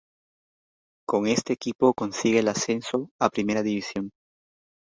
Con 1.07 1.27
este 1.27 1.53
equipo 1.53 1.93
consigue 1.93 2.39
el 2.39 2.47
ascenso 2.47 3.11
a 3.21 3.29
Primera 3.29 3.61
división. 3.61 4.09